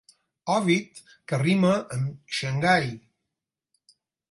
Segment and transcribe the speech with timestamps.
[0.53, 1.01] Òvid
[1.33, 2.91] que rima amb Xangai.